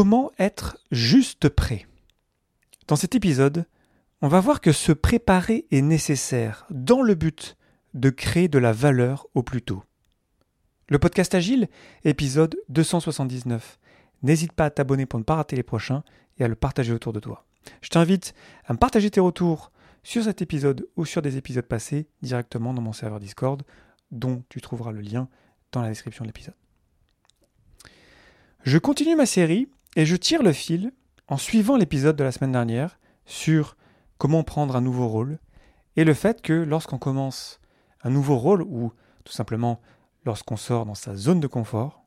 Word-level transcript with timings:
Comment 0.00 0.30
être 0.38 0.78
juste 0.92 1.48
prêt 1.48 1.88
Dans 2.86 2.94
cet 2.94 3.16
épisode, 3.16 3.66
on 4.22 4.28
va 4.28 4.38
voir 4.38 4.60
que 4.60 4.70
se 4.70 4.92
préparer 4.92 5.66
est 5.72 5.82
nécessaire 5.82 6.66
dans 6.70 7.02
le 7.02 7.16
but 7.16 7.56
de 7.94 8.08
créer 8.08 8.46
de 8.46 8.60
la 8.60 8.70
valeur 8.70 9.26
au 9.34 9.42
plus 9.42 9.60
tôt. 9.60 9.82
Le 10.88 11.00
podcast 11.00 11.34
Agile, 11.34 11.66
épisode 12.04 12.56
279. 12.68 13.80
N'hésite 14.22 14.52
pas 14.52 14.66
à 14.66 14.70
t'abonner 14.70 15.04
pour 15.04 15.18
ne 15.18 15.24
pas 15.24 15.34
rater 15.34 15.56
les 15.56 15.64
prochains 15.64 16.04
et 16.38 16.44
à 16.44 16.48
le 16.48 16.54
partager 16.54 16.92
autour 16.92 17.12
de 17.12 17.18
toi. 17.18 17.44
Je 17.80 17.88
t'invite 17.88 18.34
à 18.66 18.74
me 18.74 18.78
partager 18.78 19.10
tes 19.10 19.18
retours 19.18 19.72
sur 20.04 20.22
cet 20.22 20.42
épisode 20.42 20.86
ou 20.94 21.06
sur 21.06 21.22
des 21.22 21.38
épisodes 21.38 21.66
passés 21.66 22.06
directement 22.22 22.72
dans 22.72 22.82
mon 22.82 22.92
serveur 22.92 23.18
Discord, 23.18 23.64
dont 24.12 24.44
tu 24.48 24.60
trouveras 24.60 24.92
le 24.92 25.00
lien 25.00 25.28
dans 25.72 25.82
la 25.82 25.88
description 25.88 26.22
de 26.22 26.28
l'épisode. 26.28 26.54
Je 28.62 28.78
continue 28.78 29.16
ma 29.16 29.26
série 29.26 29.68
et 29.96 30.06
je 30.06 30.16
tire 30.16 30.42
le 30.42 30.52
fil 30.52 30.92
en 31.28 31.36
suivant 31.36 31.76
l'épisode 31.76 32.16
de 32.16 32.24
la 32.24 32.32
semaine 32.32 32.52
dernière 32.52 32.98
sur 33.26 33.76
comment 34.18 34.44
prendre 34.44 34.76
un 34.76 34.80
nouveau 34.80 35.08
rôle 35.08 35.38
et 35.96 36.04
le 36.04 36.14
fait 36.14 36.42
que 36.42 36.52
lorsqu'on 36.52 36.98
commence 36.98 37.60
un 38.02 38.10
nouveau 38.10 38.36
rôle 38.36 38.62
ou 38.62 38.92
tout 39.24 39.32
simplement 39.32 39.80
lorsqu'on 40.24 40.56
sort 40.56 40.86
dans 40.86 40.94
sa 40.94 41.16
zone 41.16 41.40
de 41.40 41.46
confort, 41.46 42.04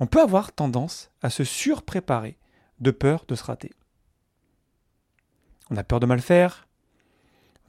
on 0.00 0.06
peut 0.06 0.20
avoir 0.20 0.52
tendance 0.52 1.10
à 1.20 1.30
se 1.30 1.44
surpréparer 1.44 2.38
de 2.80 2.90
peur 2.90 3.24
de 3.28 3.34
se 3.34 3.44
rater. 3.44 3.72
On 5.70 5.76
a 5.76 5.84
peur 5.84 6.00
de 6.00 6.06
mal 6.06 6.20
faire, 6.20 6.66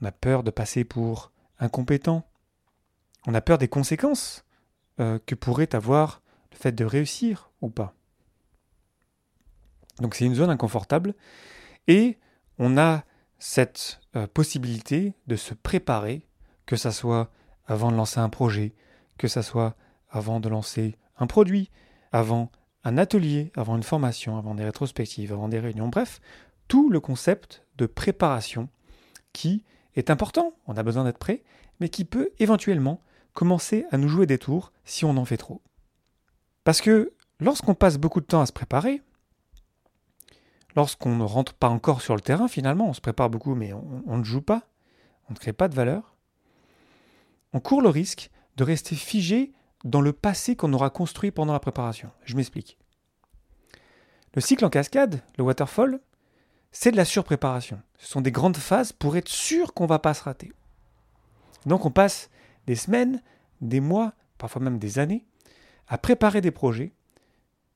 on 0.00 0.06
a 0.06 0.12
peur 0.12 0.42
de 0.42 0.50
passer 0.50 0.84
pour 0.84 1.30
incompétent, 1.58 2.26
on 3.26 3.34
a 3.34 3.40
peur 3.40 3.58
des 3.58 3.68
conséquences 3.68 4.44
euh, 5.00 5.18
que 5.24 5.34
pourrait 5.34 5.74
avoir 5.74 6.22
le 6.52 6.56
fait 6.56 6.72
de 6.72 6.84
réussir 6.84 7.50
ou 7.60 7.70
pas. 7.70 7.94
Donc 10.00 10.14
c'est 10.14 10.24
une 10.24 10.34
zone 10.34 10.50
inconfortable. 10.50 11.14
Et 11.86 12.18
on 12.58 12.78
a 12.78 13.04
cette 13.38 14.00
euh, 14.16 14.26
possibilité 14.26 15.14
de 15.26 15.36
se 15.36 15.54
préparer, 15.54 16.26
que 16.66 16.76
ça 16.76 16.92
soit 16.92 17.30
avant 17.66 17.90
de 17.90 17.96
lancer 17.96 18.20
un 18.20 18.28
projet, 18.28 18.74
que 19.18 19.28
ça 19.28 19.42
soit 19.42 19.76
avant 20.10 20.40
de 20.40 20.48
lancer 20.48 20.96
un 21.18 21.26
produit, 21.26 21.70
avant 22.12 22.50
un 22.84 22.98
atelier, 22.98 23.50
avant 23.56 23.76
une 23.76 23.82
formation, 23.82 24.38
avant 24.38 24.54
des 24.54 24.64
rétrospectives, 24.64 25.32
avant 25.32 25.48
des 25.48 25.58
réunions, 25.58 25.88
bref, 25.88 26.20
tout 26.68 26.90
le 26.90 27.00
concept 27.00 27.64
de 27.76 27.86
préparation 27.86 28.68
qui 29.32 29.64
est 29.96 30.10
important, 30.10 30.54
on 30.66 30.76
a 30.76 30.82
besoin 30.82 31.04
d'être 31.04 31.18
prêt, 31.18 31.42
mais 31.80 31.88
qui 31.88 32.04
peut 32.04 32.30
éventuellement 32.38 33.00
commencer 33.32 33.84
à 33.90 33.98
nous 33.98 34.08
jouer 34.08 34.26
des 34.26 34.38
tours 34.38 34.72
si 34.84 35.04
on 35.04 35.16
en 35.16 35.24
fait 35.24 35.36
trop. 35.36 35.60
Parce 36.62 36.80
que 36.80 37.12
lorsqu'on 37.40 37.74
passe 37.74 37.98
beaucoup 37.98 38.20
de 38.20 38.26
temps 38.26 38.40
à 38.40 38.46
se 38.46 38.52
préparer, 38.52 39.02
lorsqu'on 40.76 41.16
ne 41.16 41.24
rentre 41.24 41.54
pas 41.54 41.68
encore 41.68 42.02
sur 42.02 42.14
le 42.14 42.20
terrain 42.20 42.48
finalement, 42.48 42.88
on 42.88 42.92
se 42.92 43.00
prépare 43.00 43.30
beaucoup 43.30 43.54
mais 43.54 43.72
on, 43.72 44.18
ne 44.18 44.24
joue 44.24 44.42
pas, 44.42 44.62
on 45.28 45.32
ne 45.32 45.38
crée 45.38 45.52
pas 45.52 45.68
de 45.68 45.74
valeur, 45.74 46.14
on 47.52 47.60
court 47.60 47.82
le 47.82 47.88
risque 47.88 48.30
de 48.56 48.64
rester 48.64 48.96
figé 48.96 49.52
dans 49.84 50.00
le 50.00 50.12
passé 50.12 50.56
qu'on 50.56 50.72
aura 50.72 50.90
construit 50.90 51.30
pendant 51.30 51.52
la 51.52 51.60
préparation. 51.60 52.10
Je 52.24 52.36
m'explique. 52.36 52.78
Le 54.34 54.40
cycle 54.40 54.64
en 54.64 54.70
cascade, 54.70 55.22
le 55.38 55.44
waterfall, 55.44 56.00
c'est 56.72 56.90
de 56.90 56.96
la 56.96 57.04
surpréparation. 57.04 57.80
Ce 57.98 58.08
sont 58.08 58.20
des 58.20 58.32
grandes 58.32 58.56
phases 58.56 58.92
pour 58.92 59.16
être 59.16 59.28
sûr 59.28 59.74
qu'on 59.74 59.84
ne 59.84 59.88
va 59.88 60.00
pas 60.00 60.14
se 60.14 60.24
rater. 60.24 60.52
Donc 61.66 61.84
on 61.86 61.90
passe 61.90 62.30
des 62.66 62.74
semaines, 62.74 63.22
des 63.60 63.80
mois, 63.80 64.14
parfois 64.38 64.62
même 64.62 64.78
des 64.78 64.98
années, 64.98 65.24
à 65.86 65.98
préparer 65.98 66.40
des 66.40 66.50
projets 66.50 66.92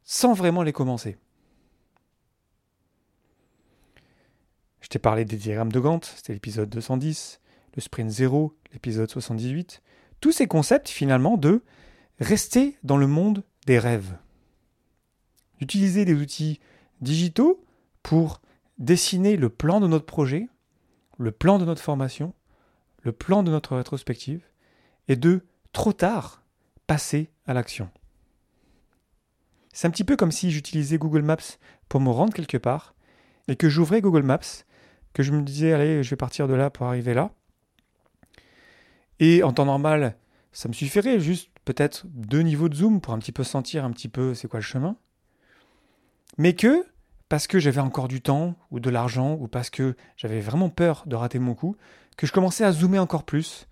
sans 0.04 0.32
vraiment 0.32 0.62
les 0.62 0.72
commencer. 0.72 1.18
Je 4.88 4.94
t'ai 4.94 4.98
parlé 4.98 5.26
des 5.26 5.36
diagrammes 5.36 5.70
de 5.70 5.80
Gantt, 5.80 6.02
c'était 6.16 6.32
l'épisode 6.32 6.70
210, 6.70 7.42
le 7.76 7.82
sprint 7.82 8.08
0, 8.08 8.56
l'épisode 8.72 9.10
78. 9.10 9.82
Tous 10.22 10.32
ces 10.32 10.46
concepts 10.46 10.88
finalement 10.88 11.36
de 11.36 11.62
rester 12.20 12.78
dans 12.84 12.96
le 12.96 13.06
monde 13.06 13.44
des 13.66 13.78
rêves. 13.78 14.16
Utiliser 15.60 16.06
des 16.06 16.14
outils 16.14 16.58
digitaux 17.02 17.62
pour 18.02 18.40
dessiner 18.78 19.36
le 19.36 19.50
plan 19.50 19.80
de 19.80 19.86
notre 19.86 20.06
projet, 20.06 20.48
le 21.18 21.32
plan 21.32 21.58
de 21.58 21.66
notre 21.66 21.82
formation, 21.82 22.32
le 23.02 23.12
plan 23.12 23.42
de 23.42 23.50
notre 23.50 23.76
rétrospective, 23.76 24.40
et 25.06 25.16
de, 25.16 25.44
trop 25.72 25.92
tard, 25.92 26.42
passer 26.86 27.30
à 27.44 27.52
l'action. 27.52 27.90
C'est 29.74 29.86
un 29.86 29.90
petit 29.90 30.04
peu 30.04 30.16
comme 30.16 30.32
si 30.32 30.50
j'utilisais 30.50 30.96
Google 30.96 31.20
Maps 31.20 31.58
pour 31.90 32.00
me 32.00 32.08
rendre 32.08 32.32
quelque 32.32 32.56
part, 32.56 32.94
et 33.48 33.56
que 33.56 33.68
j'ouvrais 33.68 34.00
Google 34.00 34.22
Maps, 34.22 34.64
que 35.18 35.24
je 35.24 35.32
me 35.32 35.42
disais, 35.42 35.72
allez, 35.72 36.04
je 36.04 36.10
vais 36.10 36.16
partir 36.16 36.46
de 36.46 36.54
là 36.54 36.70
pour 36.70 36.86
arriver 36.86 37.12
là. 37.12 37.32
Et 39.18 39.42
en 39.42 39.52
temps 39.52 39.64
normal, 39.64 40.16
ça 40.52 40.68
me 40.68 40.72
suffirait 40.72 41.18
juste 41.18 41.50
peut-être 41.64 42.06
deux 42.06 42.42
niveaux 42.42 42.68
de 42.68 42.76
zoom 42.76 43.00
pour 43.00 43.14
un 43.14 43.18
petit 43.18 43.32
peu 43.32 43.42
sentir 43.42 43.84
un 43.84 43.90
petit 43.90 44.06
peu 44.08 44.32
c'est 44.34 44.46
quoi 44.46 44.60
le 44.60 44.64
chemin. 44.64 44.94
Mais 46.36 46.54
que, 46.54 46.86
parce 47.28 47.48
que 47.48 47.58
j'avais 47.58 47.80
encore 47.80 48.06
du 48.06 48.20
temps 48.20 48.54
ou 48.70 48.78
de 48.78 48.90
l'argent 48.90 49.34
ou 49.40 49.48
parce 49.48 49.70
que 49.70 49.96
j'avais 50.16 50.38
vraiment 50.38 50.70
peur 50.70 51.02
de 51.06 51.16
rater 51.16 51.40
mon 51.40 51.56
coup, 51.56 51.74
que 52.16 52.28
je 52.28 52.32
commençais 52.32 52.62
à 52.62 52.70
zoomer 52.70 53.00
encore 53.00 53.24
plus. 53.24 53.66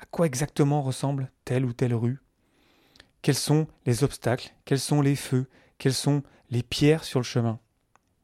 À 0.00 0.06
quoi 0.06 0.26
exactement 0.26 0.82
ressemble 0.82 1.30
telle 1.44 1.64
ou 1.64 1.72
telle 1.72 1.94
rue? 1.94 2.18
Quels 3.22 3.36
sont 3.36 3.68
les 3.86 4.02
obstacles? 4.02 4.52
Quels 4.64 4.80
sont 4.80 5.02
les 5.02 5.14
feux? 5.14 5.46
Quelles 5.78 5.94
sont 5.94 6.24
les 6.50 6.64
pierres 6.64 7.04
sur 7.04 7.20
le 7.20 7.24
chemin? 7.24 7.60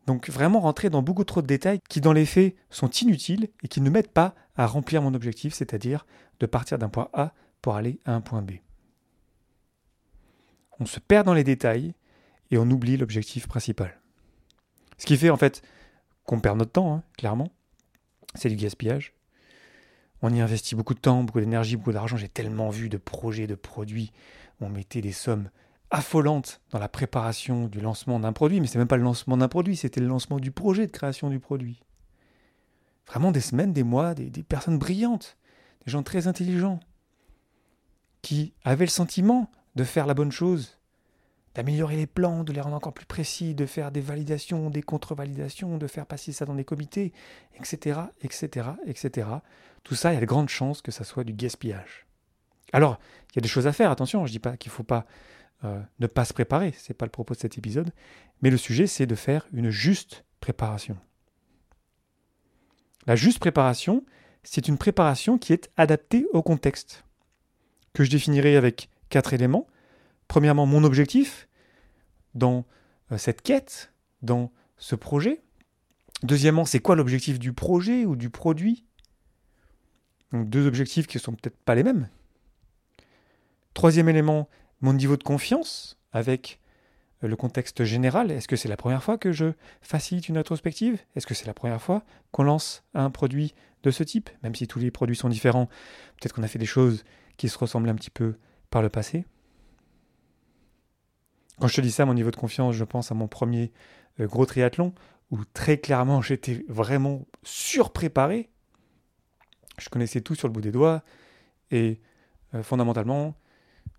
Donc 0.06 0.31
vraiment 0.31 0.61
rentrer 0.61 0.89
dans 0.89 1.03
beaucoup 1.03 1.25
trop 1.25 1.43
de 1.43 1.47
détails 1.47 1.81
qui 1.89 2.00
dans 2.00 2.12
les 2.12 2.27
faits 2.27 2.55
sont 2.71 2.91
inutiles 2.91 3.49
et 3.62 3.69
qui 3.69 3.81
ne 3.81 3.91
m'aident 3.91 4.09
pas 4.09 4.34
à 4.55 4.67
remplir 4.67 5.03
mon 5.03 5.15
objectif, 5.15 5.53
c'est-à-dire 5.53 6.06
de 6.39 6.47
partir 6.47 6.78
d'un 6.78 6.89
point 6.89 7.09
A 7.12 7.33
pour 7.61 7.75
aller 7.75 7.99
à 8.05 8.15
un 8.15 8.21
point 8.21 8.43
B. 8.43 8.53
On 10.78 10.87
se 10.87 11.00
perd 11.00 11.27
dans 11.27 11.34
les 11.34 11.44
détails 11.44 11.94
et 12.50 12.59
on 12.59 12.71
oublie 12.71 12.97
l'objectif 12.97 13.49
principal. 13.49 14.00
Ce 14.99 15.06
qui 15.06 15.17
fait 15.17 15.31
en 15.31 15.37
fait 15.37 15.62
qu'on 16.25 16.41
perd 16.41 16.59
notre 16.59 16.73
temps, 16.73 16.94
hein, 16.94 17.03
clairement. 17.17 17.50
C'est 18.34 18.49
du 18.49 18.56
gaspillage. 18.56 19.15
On 20.23 20.33
y 20.33 20.41
investit 20.41 20.75
beaucoup 20.75 20.94
de 20.94 21.00
temps, 21.00 21.23
beaucoup 21.25 21.41
d'énergie, 21.41 21.77
beaucoup 21.77 21.93
d'argent. 21.93 22.17
J'ai 22.17 22.28
tellement 22.28 22.71
vu 22.71 22.88
de 22.88 22.97
projets, 22.97 23.47
de 23.47 23.55
produits. 23.55 24.12
On 24.61 24.69
mettait 24.69 25.00
des 25.00 25.12
sommes 25.12 25.50
affolantes 25.91 26.61
dans 26.71 26.79
la 26.79 26.89
préparation 26.89 27.69
du 27.69 27.81
lancement 27.81 28.19
d'un 28.19 28.33
produit, 28.33 28.61
mais 28.61 28.67
c'est 28.67 28.79
même 28.79 28.89
pas 28.89 28.97
le 28.97 29.03
lancement 29.03 29.37
d'un 29.37 29.49
produit, 29.49 29.77
c'était 29.77 30.01
le 30.01 30.09
lancement 30.09 30.39
du 30.39 30.51
projet 30.51 30.87
de 30.87 30.93
création 30.93 31.31
du 31.31 31.39
produit. 31.39 31.83
Vraiment 33.07 33.31
des 33.31 33.41
semaines, 33.41 33.73
des 33.73 33.85
mois, 33.85 34.15
des, 34.15 34.31
des 34.31 34.43
personnes 34.43 34.79
brillantes, 34.79 35.37
des 35.85 35.93
gens 35.93 36.03
très 36.03 36.27
intelligents, 36.27 36.81
qui 38.23 38.53
avaient 38.65 38.87
le 38.87 38.91
sentiment 38.91 39.51
de 39.77 39.85
faire 39.85 40.07
la 40.07 40.15
bonne 40.15 40.33
chose, 40.33 40.79
d'améliorer 41.55 41.97
les 41.97 42.07
plans, 42.07 42.45
de 42.45 42.53
les 42.53 42.61
rendre 42.61 42.77
encore 42.77 42.93
plus 42.93 43.07
précis, 43.07 43.55
de 43.55 43.65
faire 43.65 43.91
des 43.91 44.01
validations, 44.01 44.69
des 44.69 44.83
contre-validations, 44.83 45.79
de 45.79 45.87
faire 45.87 46.05
passer 46.05 46.33
ça 46.33 46.45
dans 46.45 46.55
des 46.55 46.65
comités, 46.65 47.13
etc., 47.55 48.01
etc., 48.21 48.71
etc. 48.87 49.29
Tout 49.85 49.95
ça, 49.95 50.13
il 50.13 50.17
y 50.17 50.19
a 50.19 50.21
de 50.21 50.27
grandes 50.27 50.49
chances 50.49 50.83
que 50.83 50.91
ça 50.91 51.05
soit 51.05 51.25
du 51.25 51.33
gaspillage. 51.33 52.07
Alors, 52.73 52.99
il 53.31 53.37
y 53.37 53.39
a 53.39 53.43
des 53.43 53.49
choses 53.49 53.67
à 53.67 53.73
faire, 53.73 53.91
attention, 53.91 54.27
je 54.27 54.31
ne 54.31 54.33
dis 54.33 54.39
pas 54.39 54.57
qu'il 54.57 54.71
ne 54.71 54.75
faut 54.75 54.83
pas 54.83 55.07
euh, 55.65 55.81
ne 55.99 56.06
pas 56.06 56.25
se 56.25 56.33
préparer, 56.33 56.72
ce 56.72 56.91
n'est 56.91 56.97
pas 56.97 57.06
le 57.06 57.11
propos 57.11 57.34
de 57.34 57.41
cet 57.41 57.59
épisode, 57.59 57.91
mais 58.43 58.50
le 58.50 58.56
sujet, 58.56 58.87
c'est 58.87 59.06
de 59.06 59.15
faire 59.15 59.47
une 59.53 59.71
juste 59.71 60.25
préparation. 60.41 60.97
La 63.06 63.17
juste 63.17 63.39
préparation, 63.39 64.05
c'est 64.43 64.69
une 64.69 64.78
préparation 64.78 65.39
qui 65.39 65.53
est 65.53 65.71
adaptée 65.77 66.27
au 66.33 66.43
contexte, 66.43 67.05
que 67.94 68.05
je 68.05 68.11
définirai 68.11 68.56
avec 68.56 68.91
quatre 69.09 69.33
éléments. 69.33 69.67
Premièrement, 70.28 70.67
mon 70.67 70.84
objectif 70.84 71.49
dans 72.34 72.67
euh, 73.12 73.19
cette 73.19 73.43
quête, 73.43 73.93
dans 74.23 74.53
ce 74.76 74.94
projet. 74.94 75.43
Deuxièmement, 76.23 76.64
c'est 76.64 76.81
quoi 76.81 76.97
l'objectif 76.97 77.38
du 77.38 77.53
projet 77.53 78.05
ou 78.05 78.17
du 78.17 78.31
produit? 78.31 78.85
Deux 80.32 80.67
objectifs 80.67 81.06
qui 81.06 81.17
ne 81.17 81.23
sont 81.23 81.32
peut-être 81.32 81.56
pas 81.56 81.75
les 81.75 81.82
mêmes. 81.82 82.08
Troisième 83.75 84.08
élément, 84.08 84.49
mon 84.81 84.93
niveau 84.93 85.17
de 85.17 85.23
confiance 85.23 85.99
avec 86.12 86.61
euh, 87.23 87.28
le 87.28 87.37
contexte 87.37 87.84
général. 87.84 88.31
Est-ce 88.31 88.49
que 88.49 88.56
c'est 88.56 88.69
la 88.69 88.76
première 88.76 89.02
fois 89.02 89.19
que 89.19 89.32
je 89.32 89.52
facilite 89.81 90.28
une 90.28 90.37
rétrospective? 90.37 90.99
Est-ce 91.14 91.26
que 91.26 91.34
c'est 91.34 91.46
la 91.46 91.55
première 91.55 91.81
fois 91.81 92.02
qu'on 92.32 92.43
lance 92.43 92.84
un 92.94 93.11
produit 93.11 93.55
de 93.82 93.90
ce 93.90 94.02
type? 94.02 94.31
Même 94.43 94.55
si 94.55 94.67
tous 94.67 94.78
les 94.78 94.90
produits 94.90 95.17
sont 95.17 95.28
différents, 95.28 95.67
peut-être 96.20 96.34
qu'on 96.34 96.43
a 96.43 96.49
fait 96.49 96.58
des 96.58 96.67
choses 96.67 97.05
qui 97.37 97.49
se 97.49 97.58
ressemblent 97.58 97.88
un 97.88 97.94
petit 97.94 98.11
peu 98.11 98.34
par 98.70 98.82
le 98.82 98.88
passé. 98.88 99.25
Quand 101.58 101.69
je 101.69 101.76
te 101.76 101.81
dis 101.81 101.90
ça, 101.90 102.05
mon 102.05 102.14
niveau 102.14 102.31
de 102.31 102.37
confiance, 102.37 102.75
je 102.75 102.84
pense 102.84 103.11
à 103.11 103.14
mon 103.14 103.29
premier 103.29 103.72
euh, 104.20 104.26
gros 104.26 104.44
triathlon, 104.44 104.94
où 105.31 105.44
très 105.44 105.79
clairement 105.79 106.20
j'étais 106.22 106.64
vraiment 106.69 107.26
surpréparé. 107.43 108.50
Je 109.79 109.88
connaissais 109.88 110.20
tout 110.20 110.34
sur 110.34 110.49
le 110.49 110.52
bout 110.52 110.61
des 110.61 110.72
doigts, 110.72 111.02
et 111.70 112.00
euh, 112.55 112.62
fondamentalement, 112.62 113.34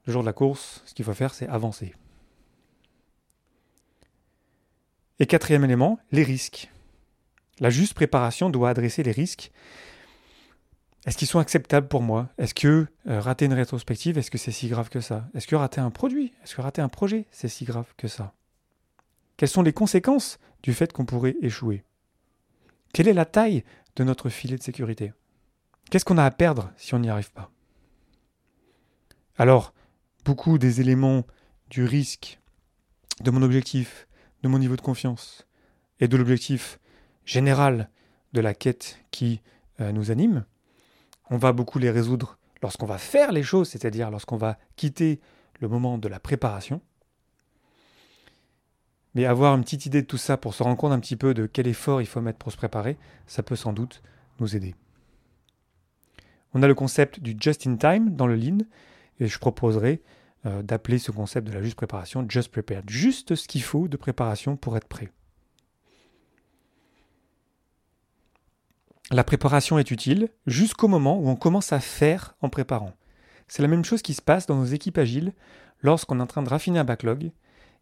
le 0.07 0.13
jour 0.13 0.24
de 0.24 0.25
la 0.25 0.33
course, 0.33 0.81
ce 0.86 0.94
qu'il 0.94 1.06
faut 1.06 1.13
faire, 1.13 1.33
c'est 1.33 1.48
avancer. 1.48 1.94
Et 5.19 5.25
quatrième 5.25 5.65
élément, 5.65 6.00
les 6.12 6.24
risques. 6.24 6.71
La 7.59 7.69
juste 7.69 7.94
préparation 7.94 8.50
doit 8.50 8.69
adresser 8.69 9.04
les 9.04 9.12
risques. 9.12 9.51
Est-ce 11.06 11.18
qu'ils 11.18 11.27
sont 11.27 11.39
acceptables 11.39 11.88
pour 11.88 12.01
moi? 12.01 12.30
Est-ce 12.38 12.54
que 12.54 12.88
euh, 13.07 13.19
rater 13.19 13.45
une 13.45 13.54
rétrospective, 13.54 14.18
est-ce 14.18 14.31
que 14.31 14.38
c'est 14.38 14.51
si 14.51 14.69
grave 14.69 14.89
que 14.89 15.01
ça? 15.01 15.27
Est-ce 15.33 15.48
que 15.48 15.56
rater 15.56 15.81
un 15.81 15.92
produit, 15.92 16.33
est-ce 16.44 16.56
que 16.56 16.62
rater 16.62 16.81
un 16.81 16.89
projet, 16.89 17.25
c'est 17.31 17.48
si 17.50 17.65
grave 17.65 17.94
que 17.98 18.07
ça? 18.07 18.33
Quelles 19.36 19.50
sont 19.50 19.62
les 19.62 19.74
conséquences 19.74 20.39
du 20.63 20.74
fait 20.74 20.94
qu'on 20.94 21.06
pourrait 21.06 21.36
échouer? 21.42 21.83
Quelle 22.94 23.07
est 23.07 23.13
la 23.13 23.25
taille 23.25 23.63
de 23.98 24.04
notre 24.04 24.30
filet 24.30 24.57
de 24.57 24.63
sécurité? 24.63 25.12
Qu'est-ce 25.89 26.06
qu'on 26.06 26.18
a 26.18 26.25
à 26.25 26.31
perdre 26.31 26.71
si 26.77 26.94
on 26.94 27.00
n'y 27.00 27.09
arrive 27.09 27.31
pas? 27.31 27.51
Alors, 29.38 29.74
beaucoup 30.27 30.57
des 30.57 30.81
éléments 30.81 31.24
du 31.69 31.85
risque, 31.85 32.41
de 33.21 33.31
mon 33.31 33.41
objectif, 33.41 34.09
de 34.44 34.50
mon 34.50 34.59
niveau 34.59 34.75
de 34.75 34.81
confiance 34.81 35.47
et 36.01 36.09
de 36.09 36.18
l'objectif 36.18 36.79
général 37.24 37.89
de 38.33 38.41
la 38.41 38.53
quête 38.53 39.00
qui 39.09 39.41
euh, 39.79 39.94
nous 39.94 40.12
anime, 40.12 40.44
on 41.29 41.38
va 41.38 41.53
beaucoup 41.53 41.79
les 41.79 41.89
résoudre 41.89 42.38
lorsqu'on 42.62 42.85
va 42.85 42.97
faire 42.97 43.31
les 43.31 43.41
choses, 43.41 43.69
c'est-à-dire 43.69 44.12
lorsqu'on 44.12 44.35
va 44.35 44.57
quitter 44.75 45.21
le 45.62 45.69
moment 45.69 45.97
de 45.97 46.09
la 46.09 46.19
préparation. 46.19 46.81
Mais 49.15 49.23
avoir 49.23 49.56
une 49.56 49.63
petite 49.63 49.85
idée 49.85 50.01
de 50.01 50.07
tout 50.07 50.18
ça 50.18 50.35
pour 50.35 50.53
se 50.53 50.62
rendre 50.62 50.75
compte 50.75 50.91
un 50.91 51.00
petit 51.00 51.15
peu 51.15 51.33
de 51.33 51.45
quel 51.45 51.68
effort 51.68 52.01
il 52.01 52.06
faut 52.06 52.19
mettre 52.19 52.39
pour 52.39 52.51
se 52.51 52.57
préparer, 52.57 52.97
ça 53.27 53.44
peut 53.44 53.56
sans 53.56 53.71
doute 53.71 54.03
nous 54.41 54.57
aider. 54.57 54.75
On 56.53 56.63
a 56.63 56.68
le 56.68 56.75
concept 56.75 57.21
du 57.21 57.38
just 57.39 57.65
in 57.65 57.77
time 57.77 58.13
dans 58.13 58.27
le 58.27 58.35
lean, 58.35 58.57
et 59.19 59.28
je 59.28 59.40
proposerai 59.40 60.02
euh, 60.46 60.62
d'appeler 60.62 61.00
ce 61.00 61.12
concept 61.12 61.48
de 61.48 61.54
la 61.54 61.62
juste 61.62 61.75
préparation 61.75 62.25
just 62.28 62.52
prepared, 62.52 62.90
juste 62.90 63.36
ce 63.36 63.48
qu'il 63.48 63.64
faut 63.64 63.88
de 63.88 63.98
préparation 63.98 64.56
pour 64.56 64.78
être 64.78 64.88
prêt. 64.88 65.12
La 69.10 69.24
préparation 69.24 69.80
est 69.80 69.90
utile 69.90 70.30
jusqu'au 70.46 70.88
moment 70.88 71.18
où 71.18 71.30
on 71.30 71.38
commence 71.38 71.72
à 71.72 71.80
faire 71.80 72.36
en 72.42 72.50
préparant. 72.50 72.94
C'est 73.48 73.62
la 73.62 73.69
même 73.69 73.86
chose 73.86 74.02
qui 74.02 74.14
se 74.14 74.22
passe 74.22 74.46
dans 74.46 74.58
nos 74.58 74.66
équipes 74.66 74.98
agiles 74.98 75.34
lorsqu'on 75.81 76.19
est 76.19 76.24
en 76.24 76.28
train 76.28 76.44
de 76.44 76.50
raffiner 76.50 76.80
un 76.80 76.84
backlog 76.84 77.31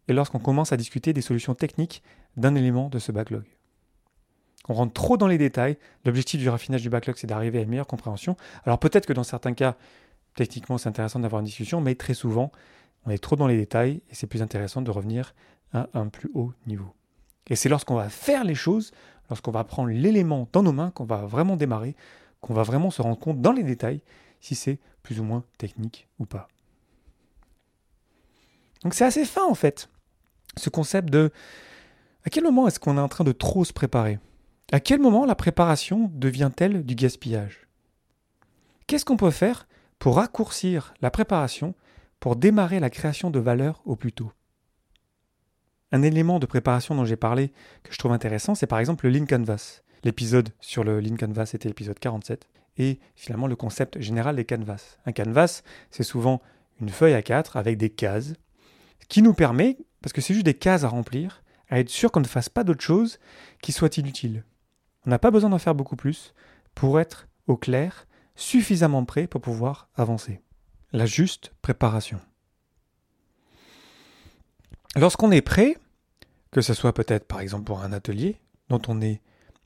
et 0.08 0.12
lorsqu'on 0.12 0.38
commence 0.38 0.72
à 0.72 0.76
discuter 0.76 1.12
des 1.12 1.22
solutions 1.22 1.54
techniques 1.54 2.02
d'un 2.36 2.54
élément 2.54 2.88
de 2.88 3.00
ce 3.00 3.10
backlog. 3.10 3.44
On 4.68 4.74
rentre 4.74 4.92
trop 4.92 5.16
dans 5.16 5.26
les 5.26 5.38
détails. 5.38 5.78
L'objectif 6.04 6.40
du 6.40 6.48
raffinage 6.48 6.82
du 6.82 6.90
backlog, 6.90 7.16
c'est 7.16 7.26
d'arriver 7.26 7.58
à 7.58 7.62
une 7.62 7.68
meilleure 7.68 7.86
compréhension. 7.86 8.36
Alors 8.64 8.78
peut-être 8.78 9.06
que 9.06 9.12
dans 9.12 9.24
certains 9.24 9.54
cas, 9.54 9.76
techniquement, 10.36 10.78
c'est 10.78 10.88
intéressant 10.88 11.18
d'avoir 11.18 11.40
une 11.40 11.46
discussion, 11.46 11.80
mais 11.80 11.94
très 11.96 12.14
souvent, 12.14 12.52
on 13.04 13.10
est 13.10 13.18
trop 13.18 13.36
dans 13.36 13.46
les 13.46 13.56
détails 13.56 14.00
et 14.10 14.14
c'est 14.14 14.26
plus 14.26 14.42
intéressant 14.42 14.82
de 14.82 14.90
revenir 14.90 15.34
à 15.72 15.88
un 15.94 16.08
plus 16.08 16.30
haut 16.34 16.52
niveau. 16.66 16.94
Et 17.48 17.56
c'est 17.56 17.68
lorsqu'on 17.68 17.94
va 17.94 18.08
faire 18.08 18.44
les 18.44 18.54
choses, 18.54 18.92
lorsqu'on 19.30 19.50
va 19.50 19.64
prendre 19.64 19.90
l'élément 19.90 20.48
dans 20.52 20.62
nos 20.62 20.72
mains, 20.72 20.90
qu'on 20.90 21.04
va 21.04 21.26
vraiment 21.26 21.56
démarrer, 21.56 21.96
qu'on 22.40 22.54
va 22.54 22.62
vraiment 22.62 22.90
se 22.90 23.02
rendre 23.02 23.18
compte 23.18 23.40
dans 23.40 23.52
les 23.52 23.62
détails 23.62 24.00
si 24.40 24.54
c'est 24.54 24.78
plus 25.02 25.20
ou 25.20 25.24
moins 25.24 25.44
technique 25.58 26.08
ou 26.18 26.26
pas. 26.26 26.48
Donc 28.82 28.94
c'est 28.94 29.04
assez 29.04 29.24
fin 29.24 29.44
en 29.44 29.54
fait, 29.54 29.88
ce 30.56 30.70
concept 30.70 31.10
de 31.10 31.30
à 32.24 32.30
quel 32.30 32.44
moment 32.44 32.66
est-ce 32.66 32.80
qu'on 32.80 32.98
est 32.98 33.00
en 33.00 33.08
train 33.08 33.24
de 33.24 33.32
trop 33.32 33.64
se 33.64 33.72
préparer? 33.72 34.18
À 34.72 34.80
quel 34.80 35.00
moment 35.00 35.24
la 35.24 35.36
préparation 35.36 36.10
devient-elle 36.12 36.84
du 36.84 36.96
gaspillage? 36.96 37.68
Qu'est-ce 38.86 39.04
qu'on 39.04 39.16
peut 39.16 39.30
faire 39.30 39.68
pour 39.98 40.16
raccourcir 40.16 40.94
la 41.00 41.10
préparation 41.10 41.74
pour 42.20 42.36
démarrer 42.36 42.80
la 42.80 42.90
création 42.90 43.30
de 43.30 43.38
valeur 43.38 43.82
au 43.84 43.96
plus 43.96 44.12
tôt 44.12 44.32
Un 45.92 46.02
élément 46.02 46.38
de 46.38 46.46
préparation 46.46 46.94
dont 46.94 47.04
j'ai 47.04 47.16
parlé 47.16 47.52
que 47.82 47.92
je 47.92 47.98
trouve 47.98 48.12
intéressant, 48.12 48.54
c'est 48.54 48.66
par 48.66 48.78
exemple 48.78 49.06
le 49.06 49.18
Lean 49.18 49.26
Canvas. 49.26 49.82
L'épisode 50.04 50.50
sur 50.60 50.84
le 50.84 51.00
Lean 51.00 51.16
Canvas 51.16 51.50
était 51.54 51.68
l'épisode 51.68 51.98
47 51.98 52.48
et 52.78 52.98
finalement 53.14 53.46
le 53.46 53.56
concept 53.56 54.00
général 54.00 54.36
des 54.36 54.44
canvas. 54.44 54.98
Un 55.06 55.12
canvas, 55.12 55.62
c'est 55.90 56.02
souvent 56.02 56.40
une 56.80 56.90
feuille 56.90 57.14
à 57.14 57.22
quatre 57.22 57.56
avec 57.56 57.78
des 57.78 57.90
cases 57.90 58.34
qui 59.08 59.22
nous 59.22 59.34
permet, 59.34 59.78
parce 60.02 60.12
que 60.12 60.20
c'est 60.20 60.34
juste 60.34 60.46
des 60.46 60.54
cases 60.54 60.84
à 60.84 60.88
remplir, 60.88 61.42
à 61.68 61.80
être 61.80 61.88
sûr 61.88 62.12
qu'on 62.12 62.20
ne 62.20 62.26
fasse 62.26 62.48
pas 62.48 62.64
d'autre 62.64 62.82
chose 62.82 63.18
qui 63.62 63.72
soit 63.72 63.96
inutile. 63.96 64.44
On 65.06 65.10
n'a 65.10 65.18
pas 65.18 65.30
besoin 65.30 65.50
d'en 65.50 65.58
faire 65.58 65.74
beaucoup 65.74 65.96
plus 65.96 66.34
pour 66.74 67.00
être 67.00 67.28
au 67.46 67.56
clair, 67.56 68.06
suffisamment 68.36 69.04
prêt 69.04 69.26
pour 69.26 69.40
pouvoir 69.40 69.88
avancer. 69.96 70.40
La 70.92 71.06
juste 71.06 71.52
préparation. 71.62 72.20
Lorsqu'on 74.94 75.30
est 75.30 75.42
prêt, 75.42 75.76
que 76.50 76.60
ce 76.60 76.74
soit 76.74 76.94
peut-être 76.94 77.26
par 77.26 77.40
exemple 77.40 77.64
pour 77.64 77.82
un 77.82 77.92
atelier 77.92 78.40
dont 78.68 78.80
on 78.88 79.00
est 79.00 79.20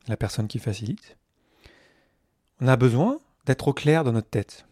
la 0.08 0.16
personne 0.16 0.48
qui 0.48 0.58
facilite, 0.58 1.16
on 2.60 2.68
a 2.68 2.76
besoin 2.76 3.20
d'être 3.46 3.68
au 3.68 3.72
clair 3.72 4.04
dans 4.04 4.12
notre 4.12 4.30
tête. 4.30 4.66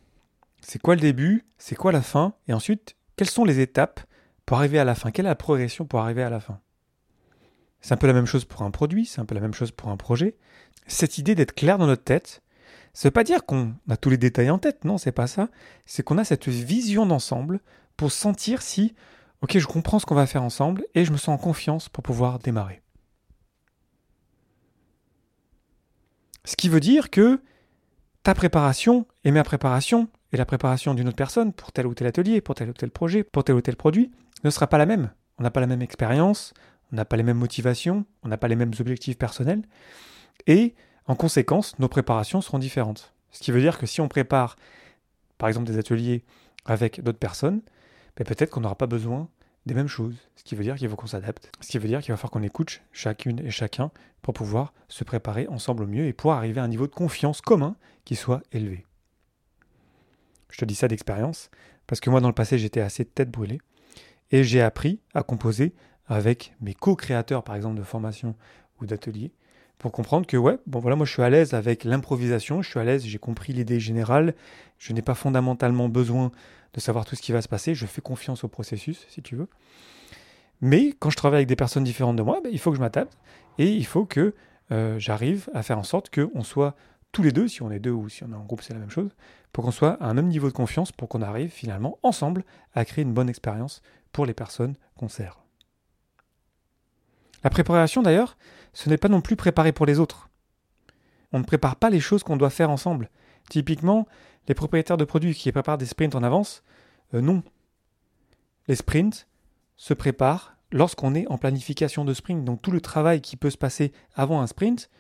C'est 0.61 0.81
quoi 0.81 0.95
le 0.95 1.01
début, 1.01 1.47
c'est 1.59 1.77
quoi 1.77 1.93
la 1.93 2.03
fin, 2.03 2.35
et 2.49 2.53
ensuite, 2.53 2.97
quelles 3.17 3.31
sont 3.31 3.45
les 3.45 3.61
étapes 3.61 4.01
pour 4.47 4.59
arriver 4.59 4.79
à 4.79 4.85
la 4.85 4.95
fin? 4.95 5.11
Quelle 5.11 5.27
est 5.27 5.29
la 5.29 5.35
progression 5.35 5.85
pour 5.87 6.01
arriver 6.01 6.23
à 6.23 6.31
la 6.31 6.41
fin? 6.41 6.61
C'est 7.81 7.95
un 7.95 7.97
peu 7.97 8.07
la 8.07 8.13
même 8.13 8.27
chose 8.27 8.45
pour 8.45 8.63
un 8.63 8.71
produit, 8.71 9.07
c'est 9.07 9.21
un 9.21 9.25
peu 9.25 9.35
la 9.35 9.41
même 9.41 9.55
chose 9.55 9.71
pour 9.71 9.89
un 9.91 9.97
projet. 9.97 10.37
Cette 10.87 11.19
idée 11.19 11.35
d'être 11.35 11.55
clair 11.55 11.79
dans 11.79 11.87
notre 11.87 12.03
tête, 12.03 12.43
ça 12.95 13.09
veut 13.09 13.13
pas 13.13 13.25
dire 13.25 13.45
qu'on 13.45 13.75
a 13.89 13.97
tous 13.97 14.11
les 14.11 14.17
détails 14.17 14.51
en 14.51 14.59
tête, 14.59 14.85
non, 14.85 14.99
c'est 14.99 15.13
pas 15.13 15.27
ça. 15.27 15.49
C'est 15.87 16.03
qu'on 16.03 16.19
a 16.19 16.25
cette 16.25 16.49
vision 16.49 17.07
d'ensemble 17.07 17.61
pour 17.97 18.13
sentir 18.13 18.63
si, 18.63 18.95
ok, 19.43 19.59
je 19.59 19.67
comprends 19.67 19.99
ce 19.99 20.07
qu'on 20.07 20.15
va 20.15 20.27
faire 20.27 20.43
ensemble 20.43 20.85
et 20.95 21.05
je 21.05 21.13
me 21.13 21.17
sens 21.17 21.29
en 21.29 21.39
confiance 21.39 21.89
pour 21.89 22.03
pouvoir 22.03 22.39
démarrer. 22.39 22.83
Ce 26.45 26.57
qui 26.57 26.69
veut 26.69 26.81
dire 26.81 27.11
que 27.11 27.41
ta 28.23 28.35
préparation 28.35 29.07
et 29.25 29.31
ma 29.31 29.45
préparation 29.45 30.09
et 30.33 30.37
la 30.37 30.47
préparation 30.47 30.95
d'une 30.95 31.09
autre 31.09 31.17
personne 31.17 31.53
pour 31.53 31.73
tel 31.73 31.87
ou 31.87 31.95
tel 31.95 32.07
atelier, 32.07 32.41
pour 32.41 32.55
tel 32.55 32.71
ou 32.71 32.73
tel 32.73 32.91
projet, 32.91 33.23
pour 33.23 33.45
tel 33.45 33.55
ou 33.55 33.61
tel 33.61 33.77
produit, 33.77 34.11
ne 34.45 34.51
sera 34.51 34.67
pas 34.67 34.79
la 34.79 34.87
même. 34.87 35.11
On 35.39 35.43
n'a 35.43 35.51
pas 35.51 35.61
la 35.61 35.67
même 35.67 35.83
expérience, 35.83 36.55
on 36.93 36.97
n'a 36.97 37.05
pas 37.05 37.17
les 37.17 37.23
mêmes 37.23 37.39
motivations, 37.39 38.05
on 38.23 38.29
n'a 38.29 38.37
pas 38.37 38.49
les 38.49 38.57
mêmes 38.57 38.73
objectifs 38.81 39.19
personnels, 39.19 39.63
et 40.47 40.75
en 41.09 41.15
conséquence, 41.15 41.79
nos 41.79 41.89
préparations 41.89 42.41
seront 42.41 42.59
différentes. 42.59 43.13
Ce 43.31 43.41
qui 43.41 43.51
veut 43.51 43.61
dire 43.61 43.79
que 43.79 43.87
si 43.87 44.01
on 44.01 44.09
prépare, 44.09 44.57
par 45.39 45.49
exemple, 45.49 45.67
des 45.67 45.79
ateliers 45.79 46.23
avec 46.65 47.03
d'autres 47.03 47.19
personnes, 47.19 47.63
ben 48.17 48.25
peut-être 48.25 48.51
qu'on 48.51 48.61
n'aura 48.61 48.77
pas 48.77 48.87
besoin 48.87 49.29
des 49.67 49.75
mêmes 49.75 49.89
choses. 49.89 50.17
Ce 50.37 50.45
qui 50.45 50.55
veut 50.55 50.65
dire 50.65 50.77
qu'il 50.77 50.89
faut 50.89 50.97
qu'on 50.97 51.07
s'adapte. 51.07 51.51
Ce 51.61 51.69
qui 51.69 51.79
veut 51.79 51.89
dire 51.89 52.01
qu'il 52.01 52.13
va 52.13 52.17
falloir 52.17 52.31
qu'on 52.31 52.43
écoute 52.43 52.83
chacune 52.93 53.41
et 53.41 53.51
chacun 53.51 53.91
pour 54.23 54.35
pouvoir 54.35 54.73
se 54.89 55.05
préparer 55.05 55.49
ensemble 55.49 55.85
au 55.85 55.87
mieux 55.87 56.07
et 56.07 56.13
pouvoir 56.13 56.39
arriver 56.39 56.61
à 56.61 56.65
un 56.65 56.69
niveau 56.69 56.87
de 56.87 56.95
confiance 56.95 57.41
commun 57.41 57.77
qui 58.05 58.15
soit 58.15 58.43
élevé. 58.53 58.85
Je 60.51 60.59
te 60.59 60.65
dis 60.65 60.75
ça 60.75 60.89
d'expérience, 60.89 61.51
parce 61.87 62.01
que 62.01 62.11
moi 62.11 62.21
dans 62.21 62.29
le 62.29 62.35
passé 62.35 62.59
j'étais 62.59 62.81
assez 62.81 63.05
tête 63.05 63.31
brûlée. 63.31 63.61
Et 64.31 64.45
j'ai 64.45 64.61
appris 64.61 65.01
à 65.15 65.23
composer 65.23 65.75
avec 66.07 66.55
mes 66.61 66.75
co-créateurs, 66.75 67.45
par 67.45 67.55
exemple, 67.55 67.77
de 67.77 67.83
formation 67.83 68.35
ou 68.81 68.87
d'atelier, 68.87 69.33
pour 69.79 69.93
comprendre 69.93 70.27
que, 70.27 70.37
ouais, 70.37 70.59
bon 70.67 70.81
voilà, 70.81 70.97
moi 70.97 71.07
je 71.07 71.13
suis 71.13 71.23
à 71.23 71.31
l'aise 71.31 71.55
avec 71.55 71.85
l'improvisation, 71.85 72.63
je 72.63 72.71
suis 72.71 72.81
à 72.81 72.85
l'aise, 72.85 73.05
j'ai 73.05 73.19
compris 73.19 73.53
l'idée 73.53 73.81
générale, 73.81 74.35
je 74.79 74.93
n'ai 74.93 75.03
pas 75.03 75.15
fondamentalement 75.15 75.89
besoin 75.89 76.33
de 76.75 76.81
savoir 76.81 77.05
tout 77.05 77.17
ce 77.17 77.23
qui 77.23 77.33
va 77.33 77.43
se 77.43 77.49
passer, 77.49 77.75
je 77.75 77.87
fais 77.87 78.01
confiance 78.01 78.45
au 78.45 78.49
processus, 78.49 79.07
si 79.09 79.23
tu 79.23 79.37
veux. 79.37 79.49
Mais 80.61 80.93
quand 80.99 81.11
je 81.11 81.17
travaille 81.17 81.39
avec 81.39 81.49
des 81.49 81.57
personnes 81.57 81.85
différentes 81.85 82.17
de 82.17 82.23
moi, 82.23 82.41
ben, 82.43 82.51
il 82.53 82.59
faut 82.59 82.71
que 82.71 82.77
je 82.77 82.81
m'adapte 82.81 83.17
et 83.59 83.69
il 83.69 83.87
faut 83.87 84.05
que 84.05 84.35
euh, 84.73 84.99
j'arrive 84.99 85.49
à 85.55 85.63
faire 85.63 85.79
en 85.79 85.85
sorte 85.85 86.13
qu'on 86.13 86.43
soit 86.43 86.75
tous 87.13 87.23
les 87.23 87.33
deux, 87.33 87.49
si 87.49 87.63
on 87.63 87.71
est 87.71 87.79
deux 87.79 87.93
ou 87.93 88.09
si 88.09 88.25
on 88.25 88.33
est 88.33 88.37
en 88.37 88.45
groupe, 88.45 88.63
c'est 88.63 88.75
la 88.75 88.81
même 88.81 88.91
chose, 88.91 89.11
pour 89.53 89.65
qu'on 89.65 89.71
soit 89.71 89.95
à 90.03 90.07
un 90.07 90.15
même 90.15 90.29
niveau 90.29 90.49
de 90.49 90.53
confiance, 90.53 90.93
pour 90.93 91.09
qu'on 91.09 91.23
arrive 91.23 91.51
finalement 91.51 91.99
ensemble 92.03 92.45
à 92.75 92.85
créer 92.85 93.03
une 93.03 93.15
bonne 93.15 93.29
expérience 93.29 93.83
pour 94.13 94.27
les 94.27 94.35
personnes 94.35 94.75
qu'on 94.97 95.09
sert. 95.09 95.48
La 97.49 97.51
préparation 97.51 98.03
d'ailleurs, 98.03 98.37
ce 98.75 98.91
n'est 98.91 98.99
pas 98.99 99.09
non 99.09 99.23
plus 99.23 99.35
préparer 99.35 99.73
pour 99.73 99.87
les 99.87 99.99
autres. 99.99 100.29
On 101.33 101.39
ne 101.39 101.45
prépare 101.45 101.77
pas 101.77 101.89
les 101.89 101.99
choses 101.99 102.23
qu'on 102.23 102.37
doit 102.37 102.51
faire 102.51 102.69
ensemble. 102.69 103.09
Typiquement, 103.49 104.07
les 104.49 104.55
propriétaires 104.55 104.99
de 104.99 105.07
produits 105.07 105.35
qui 105.35 105.51
préparent 105.51 105.79
des 105.79 105.87
sprints 105.87 106.15
en 106.15 106.23
avance, 106.23 106.63
euh, 107.15 107.23
non. 107.23 107.43
Les 108.67 108.75
sprints 108.75 109.27
se 109.77 109.95
préparent 109.95 110.59
lorsqu'on 110.73 111.15
est 111.15 111.27
en 111.29 111.39
planification 111.39 112.05
de 112.05 112.13
sprint. 112.13 112.45
Donc 112.45 112.61
tout 112.61 112.71
le 112.71 112.83
travail 112.83 113.23
qui 113.23 113.39
peut 113.39 113.49
se 113.49 113.57
passer 113.57 113.95
avant 114.15 114.43
un 114.43 114.47
sprint, 114.47 114.91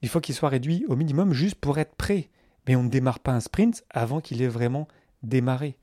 il 0.00 0.08
faut 0.08 0.22
qu'il 0.22 0.34
soit 0.34 0.48
réduit 0.48 0.86
au 0.88 0.96
minimum 0.96 1.34
juste 1.34 1.56
pour 1.56 1.76
être 1.76 1.96
prêt. 1.96 2.30
Mais 2.66 2.76
on 2.76 2.82
ne 2.84 2.88
démarre 2.88 3.20
pas 3.20 3.32
un 3.32 3.40
sprint 3.40 3.84
avant 3.90 4.22
qu'il 4.22 4.40
ait 4.40 4.48
vraiment 4.48 4.88
démarré. 5.22 5.76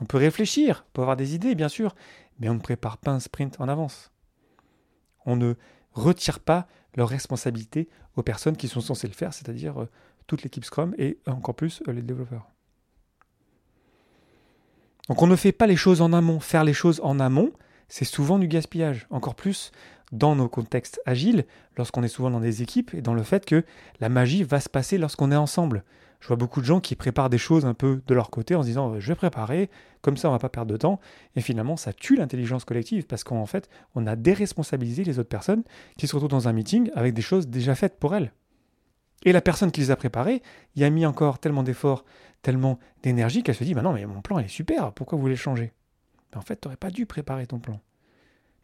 On 0.00 0.06
peut 0.06 0.18
réfléchir, 0.18 0.86
on 0.88 0.90
peut 0.94 1.02
avoir 1.02 1.16
des 1.16 1.36
idées, 1.36 1.54
bien 1.54 1.68
sûr, 1.68 1.94
mais 2.40 2.48
on 2.48 2.54
ne 2.54 2.58
prépare 2.58 2.98
pas 2.98 3.12
un 3.12 3.20
sprint 3.20 3.60
en 3.60 3.68
avance. 3.68 4.11
On 5.26 5.36
ne 5.36 5.54
retire 5.92 6.40
pas 6.40 6.66
leurs 6.96 7.08
responsabilités 7.08 7.88
aux 8.16 8.22
personnes 8.22 8.56
qui 8.56 8.68
sont 8.68 8.80
censées 8.80 9.08
le 9.08 9.14
faire, 9.14 9.32
c'est-à-dire 9.32 9.82
euh, 9.82 9.88
toute 10.26 10.42
l'équipe 10.42 10.64
Scrum 10.64 10.94
et 10.98 11.18
encore 11.26 11.54
plus 11.54 11.82
euh, 11.88 11.92
les 11.92 12.02
développeurs. 12.02 12.48
Donc 15.08 15.22
on 15.22 15.26
ne 15.26 15.36
fait 15.36 15.52
pas 15.52 15.66
les 15.66 15.76
choses 15.76 16.00
en 16.00 16.12
amont. 16.12 16.40
Faire 16.40 16.64
les 16.64 16.74
choses 16.74 17.00
en 17.02 17.18
amont, 17.20 17.52
c'est 17.88 18.04
souvent 18.04 18.38
du 18.38 18.48
gaspillage. 18.48 19.06
Encore 19.10 19.34
plus 19.34 19.72
dans 20.12 20.36
nos 20.36 20.48
contextes 20.48 21.00
agiles, 21.06 21.46
lorsqu'on 21.76 22.02
est 22.02 22.08
souvent 22.08 22.30
dans 22.30 22.40
des 22.40 22.62
équipes, 22.62 22.94
et 22.94 23.00
dans 23.00 23.14
le 23.14 23.22
fait 23.22 23.46
que 23.46 23.64
la 24.00 24.10
magie 24.10 24.44
va 24.44 24.60
se 24.60 24.68
passer 24.68 24.98
lorsqu'on 24.98 25.32
est 25.32 25.36
ensemble. 25.36 25.84
Je 26.22 26.28
vois 26.28 26.36
beaucoup 26.36 26.60
de 26.60 26.66
gens 26.66 26.78
qui 26.78 26.94
préparent 26.94 27.30
des 27.30 27.38
choses 27.38 27.66
un 27.66 27.74
peu 27.74 28.00
de 28.06 28.14
leur 28.14 28.30
côté 28.30 28.54
en 28.54 28.62
se 28.62 28.68
disant 28.68 29.00
je 29.00 29.08
vais 29.08 29.16
préparer, 29.16 29.68
comme 30.02 30.16
ça 30.16 30.28
on 30.28 30.30
va 30.32 30.38
pas 30.38 30.48
perdre 30.48 30.70
de 30.70 30.76
temps. 30.76 31.00
Et 31.34 31.40
finalement, 31.40 31.76
ça 31.76 31.92
tue 31.92 32.14
l'intelligence 32.14 32.64
collective 32.64 33.08
parce 33.08 33.24
qu'en 33.24 33.44
fait, 33.44 33.68
on 33.96 34.06
a 34.06 34.14
déresponsabilisé 34.14 35.02
les 35.02 35.18
autres 35.18 35.28
personnes 35.28 35.64
qui 35.98 36.06
se 36.06 36.14
retrouvent 36.14 36.30
dans 36.30 36.46
un 36.46 36.52
meeting 36.52 36.92
avec 36.94 37.12
des 37.12 37.22
choses 37.22 37.48
déjà 37.48 37.74
faites 37.74 37.98
pour 37.98 38.14
elles. 38.14 38.32
Et 39.24 39.32
la 39.32 39.40
personne 39.40 39.72
qui 39.72 39.80
les 39.80 39.90
a 39.90 39.96
préparées 39.96 40.42
y 40.76 40.84
a 40.84 40.90
mis 40.90 41.06
encore 41.06 41.40
tellement 41.40 41.64
d'efforts, 41.64 42.04
tellement 42.40 42.78
d'énergie 43.02 43.42
qu'elle 43.42 43.56
se 43.56 43.64
dit 43.64 43.74
bah 43.74 43.82
non, 43.82 43.92
mais 43.92 44.06
mon 44.06 44.22
plan 44.22 44.38
est 44.38 44.46
super, 44.46 44.92
pourquoi 44.92 45.16
vous 45.16 45.22
voulez 45.22 45.34
changer? 45.34 45.72
En 46.36 46.40
fait, 46.40 46.60
tu 46.60 46.68
n'aurais 46.68 46.76
pas 46.76 46.90
dû 46.90 47.04
préparer 47.04 47.48
ton 47.48 47.58
plan. 47.58 47.80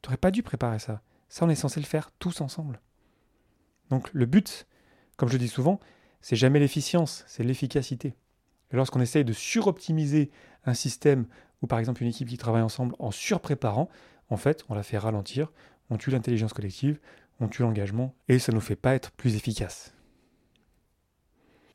Tu 0.03 0.09
n'aurais 0.09 0.17
pas 0.17 0.31
dû 0.31 0.45
préparer 0.45 0.79
ça. 0.79 1.03
Ça, 1.29 1.45
on 1.45 1.49
est 1.49 1.57
censé 1.57 1.81
le 1.81 1.87
faire 1.87 2.13
tous 2.21 2.41
ensemble. 2.41 2.81
Donc 3.91 4.09
le 4.13 4.27
but, 4.27 4.69
comme 5.17 5.29
je 5.29 5.39
dis 5.39 5.49
souvent, 5.49 5.81
c'est 6.21 6.37
jamais 6.37 6.59
l'efficience, 6.59 7.25
c'est 7.27 7.45
l'efficacité. 7.45 8.15
Lorsqu'on 8.71 9.01
essaye 9.01 9.25
de 9.25 9.33
suroptimiser 9.33 10.31
un 10.65 10.75
système 10.75 11.27
ou 11.63 11.67
par 11.67 11.79
exemple 11.79 12.03
une 12.03 12.09
équipe 12.09 12.29
qui 12.29 12.37
travaille 12.37 12.63
ensemble 12.63 12.95
en 12.99 13.11
surpréparant, 13.11 13.89
en 14.29 14.37
fait, 14.37 14.65
on 14.69 14.75
la 14.75 14.83
fait 14.83 14.99
ralentir, 14.99 15.53
on 15.91 15.97
tue 15.97 16.11
l'intelligence 16.11 16.53
collective, 16.53 17.01
on 17.41 17.49
tue 17.49 17.63
l'engagement 17.63 18.15
et 18.29 18.39
ça 18.39 18.53
ne 18.53 18.57
nous 18.57 18.61
fait 18.61 18.77
pas 18.77 18.95
être 18.95 19.11
plus 19.13 19.37
efficace. 19.37 19.95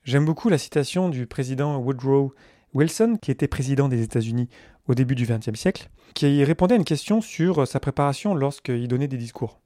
J'aime 0.04 0.26
beaucoup 0.26 0.50
la 0.50 0.58
citation 0.58 1.10
du 1.10 1.26
président 1.26 1.78
Woodrow 1.78 2.34
Wilson, 2.74 3.18
qui 3.22 3.32
était 3.32 3.48
président 3.48 3.88
des 3.88 4.02
États-Unis 4.02 4.50
au 4.88 4.96
début 4.96 5.16
du 5.16 5.26
XXe 5.26 5.58
siècle, 5.58 5.90
qui 6.14 6.44
répondait 6.44 6.74
à 6.74 6.78
une 6.78 6.84
question 6.84 7.22
sur 7.22 7.68
sa 7.68 7.80
préparation 7.80 8.36
lorsqu'il 8.36 8.88
donnait 8.88 9.08
des 9.08 9.18
discours. 9.18 9.62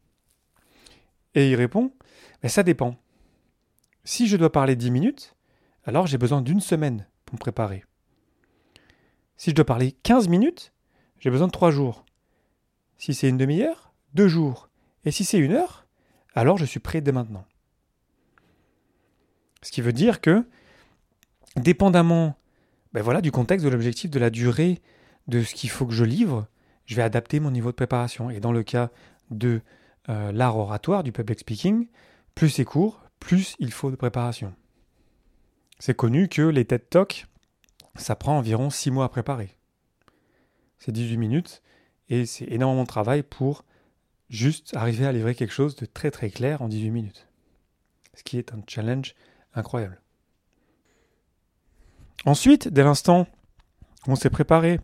Et 1.33 1.49
il 1.49 1.55
répond 1.55 1.91
Ça 2.45 2.63
dépend. 2.63 2.95
Si 4.07 4.25
je 4.25 4.37
dois 4.37 4.53
parler 4.53 4.77
10 4.77 4.89
minutes, 4.89 5.35
alors 5.83 6.07
j'ai 6.07 6.17
besoin 6.17 6.41
d'une 6.41 6.61
semaine 6.61 7.05
pour 7.25 7.35
me 7.35 7.39
préparer. 7.39 7.83
Si 9.35 9.49
je 9.49 9.55
dois 9.55 9.65
parler 9.65 9.97
15 10.03 10.29
minutes, 10.29 10.71
j'ai 11.19 11.29
besoin 11.29 11.47
de 11.47 11.51
3 11.51 11.71
jours. 11.71 12.05
Si 12.97 13.13
c'est 13.13 13.27
une 13.27 13.35
demi-heure, 13.35 13.91
2 14.13 14.29
jours. 14.29 14.69
Et 15.03 15.11
si 15.11 15.25
c'est 15.25 15.39
une 15.39 15.51
heure, 15.51 15.87
alors 16.35 16.57
je 16.57 16.63
suis 16.63 16.79
prêt 16.79 17.01
dès 17.01 17.11
maintenant. 17.11 17.43
Ce 19.61 19.73
qui 19.73 19.81
veut 19.81 19.91
dire 19.91 20.21
que, 20.21 20.47
dépendamment 21.57 22.37
ben 22.93 23.01
voilà, 23.01 23.19
du 23.19 23.33
contexte, 23.33 23.65
de 23.65 23.69
l'objectif, 23.69 24.09
de 24.09 24.19
la 24.19 24.29
durée, 24.29 24.79
de 25.27 25.43
ce 25.43 25.53
qu'il 25.53 25.69
faut 25.69 25.85
que 25.85 25.93
je 25.93 26.05
livre, 26.05 26.47
je 26.85 26.95
vais 26.95 27.03
adapter 27.03 27.41
mon 27.41 27.51
niveau 27.51 27.71
de 27.71 27.75
préparation. 27.75 28.29
Et 28.29 28.39
dans 28.39 28.53
le 28.53 28.63
cas 28.63 28.89
de 29.31 29.59
euh, 30.07 30.31
l'art 30.31 30.55
oratoire, 30.55 31.03
du 31.03 31.11
public 31.11 31.39
speaking, 31.39 31.89
plus 32.35 32.49
c'est 32.49 32.63
court, 32.63 33.06
plus 33.19 33.55
il 33.59 33.71
faut 33.71 33.91
de 33.91 33.95
préparation. 33.95 34.53
C'est 35.79 35.95
connu 35.95 36.27
que 36.27 36.41
les 36.41 36.65
TED 36.65 36.89
Talks, 36.89 37.25
ça 37.95 38.15
prend 38.15 38.37
environ 38.37 38.69
6 38.69 38.91
mois 38.91 39.05
à 39.05 39.09
préparer. 39.09 39.55
C'est 40.79 40.91
18 40.91 41.17
minutes 41.17 41.61
et 42.09 42.25
c'est 42.25 42.45
énormément 42.45 42.83
de 42.83 42.87
travail 42.87 43.23
pour 43.23 43.63
juste 44.29 44.75
arriver 44.75 45.05
à 45.05 45.11
livrer 45.11 45.35
quelque 45.35 45.53
chose 45.53 45.75
de 45.75 45.85
très 45.85 46.11
très 46.11 46.29
clair 46.29 46.61
en 46.61 46.67
18 46.67 46.91
minutes. 46.91 47.27
Ce 48.13 48.23
qui 48.23 48.37
est 48.37 48.53
un 48.53 48.61
challenge 48.67 49.15
incroyable. 49.53 50.01
Ensuite, 52.25 52.67
dès 52.67 52.83
l'instant 52.83 53.27
où 54.07 54.11
on 54.11 54.15
s'est 54.15 54.29
préparé 54.29 54.79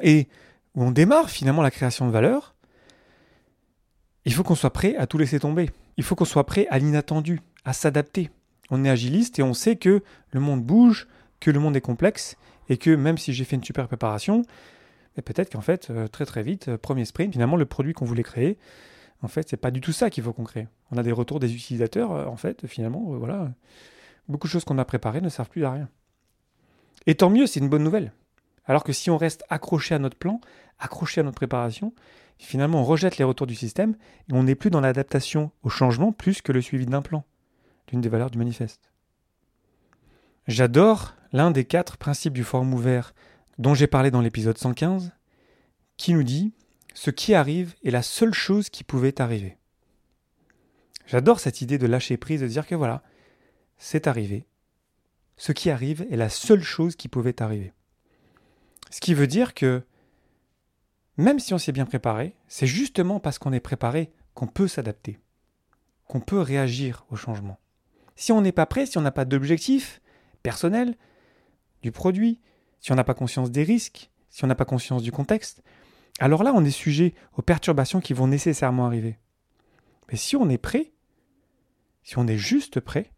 et 0.00 0.28
où 0.74 0.84
on 0.84 0.90
démarre 0.90 1.30
finalement 1.30 1.62
la 1.62 1.70
création 1.70 2.06
de 2.06 2.12
valeur, 2.12 2.54
il 4.24 4.32
faut 4.32 4.44
qu'on 4.44 4.54
soit 4.54 4.72
prêt 4.72 4.94
à 4.96 5.06
tout 5.06 5.18
laisser 5.18 5.40
tomber. 5.40 5.70
Il 5.98 6.04
faut 6.04 6.14
qu'on 6.14 6.24
soit 6.24 6.46
prêt 6.46 6.66
à 6.70 6.78
l'inattendu, 6.78 7.40
à 7.66 7.74
s'adapter. 7.74 8.30
On 8.70 8.84
est 8.84 8.88
agiliste 8.88 9.38
et 9.38 9.42
on 9.42 9.52
sait 9.52 9.76
que 9.76 10.02
le 10.30 10.40
monde 10.40 10.64
bouge, 10.64 11.08
que 11.40 11.50
le 11.50 11.60
monde 11.60 11.76
est 11.76 11.82
complexe 11.82 12.36
et 12.70 12.78
que 12.78 12.90
même 12.90 13.18
si 13.18 13.34
j'ai 13.34 13.44
fait 13.44 13.56
une 13.56 13.64
super 13.64 13.86
préparation, 13.88 14.44
peut-être 15.22 15.52
qu'en 15.52 15.60
fait, 15.60 15.90
euh, 15.90 16.06
très 16.08 16.26
très 16.26 16.42
vite, 16.42 16.68
euh, 16.68 16.78
premier 16.78 17.04
sprint, 17.04 17.32
finalement, 17.32 17.56
le 17.56 17.66
produit 17.66 17.92
qu'on 17.92 18.04
voulait 18.04 18.22
créer, 18.22 18.58
en 19.22 19.28
fait, 19.28 19.48
c'est 19.48 19.56
pas 19.56 19.70
du 19.70 19.80
tout 19.80 19.92
ça 19.92 20.10
qu'il 20.10 20.22
faut 20.22 20.32
qu'on 20.32 20.44
crée. 20.44 20.68
On 20.90 20.96
a 20.96 21.02
des 21.02 21.12
retours 21.12 21.40
des 21.40 21.54
utilisateurs, 21.54 22.12
euh, 22.12 22.26
en 22.26 22.36
fait, 22.36 22.66
finalement, 22.66 23.02
voilà, 23.18 23.52
beaucoup 24.28 24.46
de 24.46 24.52
choses 24.52 24.64
qu'on 24.64 24.78
a 24.78 24.84
préparées 24.84 25.20
ne 25.20 25.28
servent 25.28 25.50
plus 25.50 25.64
à 25.64 25.72
rien. 25.72 25.88
Et 27.06 27.14
tant 27.14 27.30
mieux, 27.30 27.46
c'est 27.46 27.60
une 27.60 27.68
bonne 27.68 27.84
nouvelle. 27.84 28.12
Alors 28.68 28.84
que 28.84 28.92
si 28.92 29.10
on 29.10 29.16
reste 29.16 29.44
accroché 29.48 29.94
à 29.94 29.98
notre 29.98 30.18
plan, 30.18 30.40
accroché 30.78 31.20
à 31.20 31.24
notre 31.24 31.36
préparation, 31.36 31.94
finalement 32.38 32.82
on 32.82 32.84
rejette 32.84 33.16
les 33.16 33.24
retours 33.24 33.46
du 33.46 33.54
système 33.54 33.96
et 34.28 34.34
on 34.34 34.44
n'est 34.44 34.54
plus 34.54 34.70
dans 34.70 34.80
l'adaptation 34.80 35.50
au 35.62 35.70
changement 35.70 36.12
plus 36.12 36.42
que 36.42 36.52
le 36.52 36.60
suivi 36.60 36.86
d'un 36.86 37.02
plan, 37.02 37.24
d'une 37.88 38.02
des 38.02 38.10
valeurs 38.10 38.30
du 38.30 38.38
manifeste. 38.38 38.92
J'adore 40.46 41.14
l'un 41.32 41.50
des 41.50 41.64
quatre 41.64 41.96
principes 41.96 42.34
du 42.34 42.44
forum 42.44 42.72
ouvert 42.72 43.14
dont 43.58 43.74
j'ai 43.74 43.86
parlé 43.86 44.10
dans 44.10 44.20
l'épisode 44.20 44.56
115, 44.56 45.12
qui 45.96 46.14
nous 46.14 46.22
dit 46.22 46.52
Ce 46.94 47.10
qui 47.10 47.34
arrive 47.34 47.74
est 47.84 47.90
la 47.90 48.02
seule 48.02 48.32
chose 48.32 48.68
qui 48.68 48.84
pouvait 48.84 49.20
arriver. 49.20 49.56
J'adore 51.06 51.40
cette 51.40 51.62
idée 51.62 51.78
de 51.78 51.86
lâcher 51.86 52.18
prise, 52.18 52.42
de 52.42 52.46
dire 52.46 52.66
que 52.66 52.74
voilà, 52.74 53.02
c'est 53.78 54.06
arrivé, 54.06 54.46
ce 55.36 55.52
qui 55.52 55.70
arrive 55.70 56.06
est 56.10 56.16
la 56.16 56.28
seule 56.28 56.62
chose 56.62 56.96
qui 56.96 57.08
pouvait 57.08 57.42
arriver. 57.42 57.72
Ce 58.90 59.00
qui 59.00 59.14
veut 59.14 59.26
dire 59.26 59.54
que 59.54 59.82
même 61.16 61.40
si 61.40 61.52
on 61.52 61.58
s'est 61.58 61.72
bien 61.72 61.84
préparé, 61.84 62.36
c'est 62.46 62.66
justement 62.66 63.20
parce 63.20 63.38
qu'on 63.38 63.52
est 63.52 63.60
préparé 63.60 64.12
qu'on 64.34 64.46
peut 64.46 64.68
s'adapter, 64.68 65.18
qu'on 66.06 66.20
peut 66.20 66.40
réagir 66.40 67.04
au 67.10 67.16
changement. 67.16 67.58
Si 68.14 68.30
on 68.32 68.40
n'est 68.40 68.52
pas 68.52 68.66
prêt, 68.66 68.86
si 68.86 68.98
on 68.98 69.02
n'a 69.02 69.10
pas 69.10 69.24
d'objectif 69.24 70.00
personnel 70.42 70.94
du 71.82 71.90
produit, 71.90 72.40
si 72.80 72.92
on 72.92 72.94
n'a 72.94 73.04
pas 73.04 73.14
conscience 73.14 73.50
des 73.50 73.64
risques, 73.64 74.10
si 74.30 74.44
on 74.44 74.46
n'a 74.46 74.54
pas 74.54 74.64
conscience 74.64 75.02
du 75.02 75.10
contexte, 75.10 75.62
alors 76.20 76.44
là 76.44 76.52
on 76.54 76.64
est 76.64 76.70
sujet 76.70 77.14
aux 77.36 77.42
perturbations 77.42 78.00
qui 78.00 78.12
vont 78.12 78.28
nécessairement 78.28 78.86
arriver. 78.86 79.18
Mais 80.10 80.16
si 80.16 80.36
on 80.36 80.48
est 80.48 80.58
prêt, 80.58 80.92
si 82.04 82.18
on 82.18 82.26
est 82.26 82.38
juste 82.38 82.80
prêt, 82.80 83.10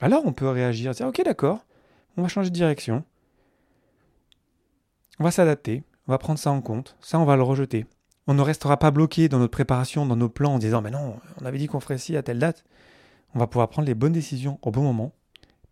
alors 0.00 0.26
on 0.26 0.32
peut 0.32 0.48
réagir, 0.48 0.92
dire 0.92 1.06
ok 1.06 1.22
d'accord, 1.24 1.64
on 2.16 2.22
va 2.22 2.28
changer 2.28 2.50
de 2.50 2.54
direction, 2.54 3.04
on 5.20 5.24
va 5.24 5.30
s'adapter, 5.30 5.84
on 6.08 6.12
va 6.12 6.18
prendre 6.18 6.38
ça 6.38 6.50
en 6.50 6.62
compte, 6.62 6.96
ça 7.00 7.18
on 7.18 7.24
va 7.24 7.36
le 7.36 7.42
rejeter. 7.42 7.86
On 8.26 8.34
ne 8.34 8.42
restera 8.42 8.78
pas 8.78 8.90
bloqué 8.90 9.28
dans 9.28 9.38
notre 9.38 9.52
préparation, 9.52 10.06
dans 10.06 10.16
nos 10.16 10.30
plans 10.30 10.54
en 10.54 10.58
disant 10.58 10.80
mais 10.80 10.90
non, 10.90 11.16
on 11.40 11.44
avait 11.44 11.58
dit 11.58 11.66
qu'on 11.66 11.78
ferait 11.78 11.98
ci 11.98 12.16
à 12.16 12.22
telle 12.22 12.38
date. 12.38 12.64
On 13.34 13.38
va 13.38 13.46
pouvoir 13.46 13.68
prendre 13.68 13.86
les 13.86 13.94
bonnes 13.94 14.12
décisions 14.12 14.58
au 14.62 14.70
bon 14.70 14.82
moment, 14.82 15.12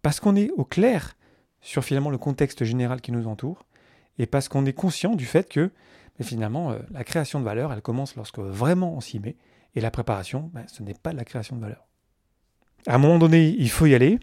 parce 0.03 0.21
qu'on 0.21 0.37
est 0.37 0.51
au 0.51 0.65
clair 0.65 1.17
sur 1.61 1.83
finalement 1.83 2.11
le 2.11 2.19
contexte 2.19 2.63
général 2.65 3.01
qui 3.01 3.11
nous 3.11 3.27
entoure, 3.27 3.65
et 4.19 4.27
parce 4.27 4.49
qu'on 4.49 4.67
est 4.67 4.73
conscient 4.73 5.15
du 5.15 5.25
fait 5.25 5.49
que 5.49 5.71
finalement 6.21 6.73
euh, 6.73 6.79
la 6.91 7.05
création 7.05 7.41
de 7.41 7.45
valeur, 7.45 7.73
elle 7.73 7.83
commence 7.83 8.17
lorsque 8.17 8.39
vraiment 8.39 8.95
on 8.95 9.01
s'y 9.01 9.19
met, 9.19 9.37
et 9.75 9.81
la 9.81 9.91
préparation, 9.91 10.51
ben, 10.53 10.65
ce 10.67 10.83
n'est 10.83 10.95
pas 10.95 11.13
la 11.13 11.25
création 11.25 11.57
de 11.57 11.63
valeur. 11.63 11.87
À 12.87 12.97
un 12.97 12.99
moment 12.99 13.19
donné, 13.19 13.49
il 13.59 13.71
faut 13.71 13.87
y 13.87 13.95
aller 13.95 14.21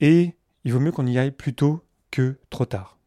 et 0.00 0.34
il 0.64 0.72
vaut 0.72 0.80
mieux 0.80 0.92
qu'on 0.92 1.06
y 1.06 1.18
aille 1.18 1.30
plus 1.30 1.54
tôt 1.54 1.84
que 2.10 2.38
trop 2.50 2.64
tard. 2.64 2.98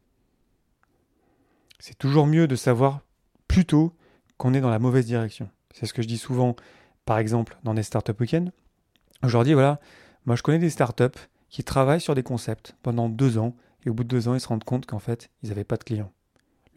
C'est 1.78 1.98
toujours 1.98 2.26
mieux 2.26 2.46
de 2.46 2.56
savoir 2.56 3.00
plus 3.48 3.64
tôt 3.64 3.92
qu'on 4.38 4.54
est 4.54 4.60
dans 4.60 4.70
la 4.70 4.78
mauvaise 4.78 5.06
direction. 5.06 5.48
C'est 5.74 5.86
ce 5.86 5.92
que 5.92 6.02
je 6.02 6.08
dis 6.08 6.18
souvent, 6.18 6.56
par 7.04 7.18
exemple, 7.18 7.56
dans 7.64 7.74
des 7.74 7.82
startup 7.82 8.18
week-ends. 8.20 8.48
Aujourd'hui, 9.22 9.54
voilà, 9.54 9.80
moi 10.24 10.36
je 10.36 10.42
connais 10.42 10.58
des 10.58 10.70
startups 10.70 11.18
qui 11.48 11.64
travaillent 11.64 12.00
sur 12.00 12.14
des 12.14 12.22
concepts 12.22 12.74
pendant 12.82 13.08
deux 13.08 13.38
ans 13.38 13.54
et 13.84 13.90
au 13.90 13.94
bout 13.94 14.04
de 14.04 14.08
deux 14.08 14.28
ans, 14.28 14.34
ils 14.34 14.40
se 14.40 14.48
rendent 14.48 14.64
compte 14.64 14.86
qu'en 14.86 14.98
fait, 14.98 15.30
ils 15.42 15.48
n'avaient 15.48 15.64
pas 15.64 15.76
de 15.76 15.84
clients. 15.84 16.12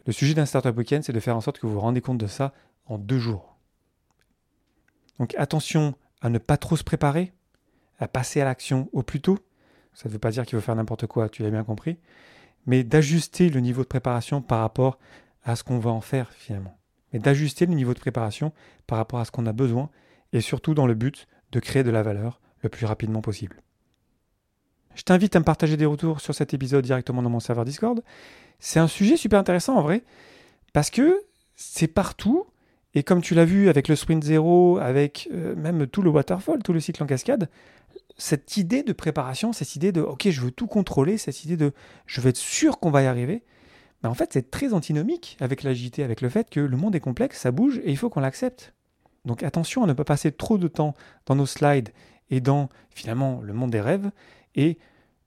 Le 0.06 0.12
sujet 0.12 0.34
d'un 0.34 0.46
startup 0.46 0.76
week-end, 0.76 1.00
c'est 1.02 1.12
de 1.12 1.20
faire 1.20 1.36
en 1.36 1.40
sorte 1.40 1.58
que 1.58 1.66
vous 1.66 1.74
vous 1.74 1.80
rendez 1.80 2.00
compte 2.00 2.18
de 2.18 2.26
ça 2.26 2.52
en 2.86 2.98
deux 2.98 3.18
jours. 3.18 3.56
Donc 5.18 5.34
attention 5.36 5.94
à 6.22 6.30
ne 6.30 6.38
pas 6.38 6.56
trop 6.56 6.76
se 6.76 6.84
préparer, 6.84 7.32
à 7.98 8.08
passer 8.08 8.40
à 8.40 8.44
l'action 8.44 8.88
au 8.92 9.02
plus 9.02 9.20
tôt. 9.20 9.38
Ça 9.92 10.08
ne 10.08 10.12
veut 10.12 10.18
pas 10.18 10.30
dire 10.30 10.46
qu'il 10.46 10.58
faut 10.58 10.64
faire 10.64 10.76
n'importe 10.76 11.06
quoi, 11.06 11.28
tu 11.28 11.42
l'as 11.42 11.50
bien 11.50 11.64
compris, 11.64 11.98
mais 12.66 12.84
d'ajuster 12.84 13.48
le 13.48 13.60
niveau 13.60 13.82
de 13.82 13.88
préparation 13.88 14.42
par 14.42 14.60
rapport 14.60 14.98
à 15.44 15.56
ce 15.56 15.64
qu'on 15.64 15.78
va 15.78 15.90
en 15.90 16.00
faire 16.00 16.30
finalement. 16.32 16.76
Mais 17.12 17.18
d'ajuster 17.18 17.66
le 17.66 17.74
niveau 17.74 17.94
de 17.94 17.98
préparation 17.98 18.52
par 18.86 18.98
rapport 18.98 19.20
à 19.20 19.24
ce 19.24 19.30
qu'on 19.30 19.46
a 19.46 19.52
besoin 19.52 19.90
et 20.32 20.40
surtout 20.40 20.74
dans 20.74 20.86
le 20.86 20.94
but 20.94 21.26
de 21.52 21.60
créer 21.60 21.82
de 21.82 21.90
la 21.90 22.02
valeur 22.02 22.40
le 22.62 22.68
plus 22.68 22.86
rapidement 22.86 23.20
possible. 23.20 23.56
Je 24.94 25.02
t'invite 25.02 25.34
à 25.36 25.38
me 25.38 25.44
partager 25.44 25.76
des 25.76 25.86
retours 25.86 26.20
sur 26.20 26.34
cet 26.34 26.52
épisode 26.54 26.84
directement 26.84 27.22
dans 27.22 27.30
mon 27.30 27.40
serveur 27.40 27.64
Discord. 27.64 28.02
C'est 28.58 28.80
un 28.80 28.88
sujet 28.88 29.16
super 29.16 29.38
intéressant 29.38 29.76
en 29.76 29.82
vrai, 29.82 30.02
parce 30.72 30.90
que 30.90 31.22
c'est 31.54 31.88
partout, 31.88 32.46
et 32.94 33.02
comme 33.02 33.22
tu 33.22 33.34
l'as 33.34 33.44
vu 33.44 33.68
avec 33.68 33.88
le 33.88 33.96
sprint 33.96 34.22
zéro, 34.22 34.78
avec 34.78 35.28
euh, 35.32 35.54
même 35.56 35.86
tout 35.86 36.02
le 36.02 36.10
waterfall, 36.10 36.62
tout 36.62 36.72
le 36.72 36.80
cycle 36.80 37.02
en 37.02 37.06
cascade, 37.06 37.48
cette 38.20 38.58
idée 38.58 38.82
de 38.82 38.92
préparation, 38.92 39.52
cette 39.52 39.76
idée 39.76 39.92
de 39.92 40.02
ok, 40.02 40.28
je 40.28 40.40
veux 40.42 40.50
tout 40.50 40.66
contrôler, 40.66 41.16
cette 41.16 41.44
idée 41.44 41.56
de 41.56 41.72
je 42.06 42.20
veux 42.20 42.28
être 42.28 42.36
sûr 42.36 42.78
qu'on 42.78 42.90
va 42.90 43.02
y 43.02 43.06
arriver, 43.06 43.42
ben 44.02 44.10
en 44.10 44.14
fait, 44.14 44.32
c'est 44.32 44.50
très 44.50 44.74
antinomique 44.74 45.36
avec 45.40 45.62
l'agilité, 45.62 46.04
avec 46.04 46.20
le 46.20 46.28
fait 46.28 46.50
que 46.50 46.60
le 46.60 46.76
monde 46.76 46.94
est 46.94 47.00
complexe, 47.00 47.40
ça 47.40 47.50
bouge 47.50 47.78
et 47.78 47.90
il 47.90 47.96
faut 47.96 48.10
qu'on 48.10 48.20
l'accepte. 48.20 48.74
Donc 49.24 49.42
attention 49.42 49.84
à 49.84 49.86
ne 49.86 49.94
pas 49.94 50.04
passer 50.04 50.32
trop 50.32 50.58
de 50.58 50.68
temps 50.68 50.94
dans 51.26 51.34
nos 51.34 51.46
slides 51.46 51.90
et 52.30 52.40
dans 52.40 52.68
finalement 52.90 53.40
le 53.40 53.54
monde 53.54 53.70
des 53.70 53.80
rêves, 53.80 54.10
et 54.54 54.78